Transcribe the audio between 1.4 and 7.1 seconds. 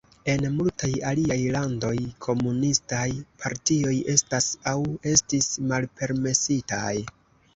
landoj, komunistaj partioj estas aŭ estis malpermesitaj.